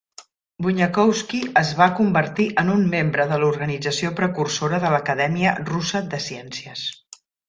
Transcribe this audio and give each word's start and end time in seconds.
Bunyakovsky 0.67 1.41
es 1.59 1.73
va 1.81 1.87
convertir 1.99 2.47
en 2.63 2.71
un 2.77 2.81
membre 2.93 3.27
de 3.33 3.37
l'organització 3.43 4.11
precursora 4.21 4.81
de 4.85 4.91
l'Acadèmia 4.95 5.53
Russa 5.73 6.03
de 6.15 6.21
Ciències. 6.29 6.87